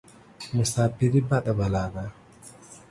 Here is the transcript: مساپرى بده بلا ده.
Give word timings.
مساپرى 0.55 1.21
بده 1.27 1.51
بلا 1.57 1.85
ده. 1.93 2.05